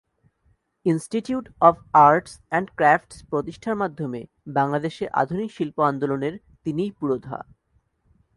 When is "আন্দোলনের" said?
5.81-6.33